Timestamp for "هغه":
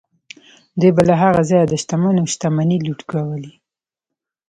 1.23-1.41